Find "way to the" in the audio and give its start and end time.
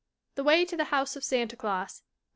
0.43-0.85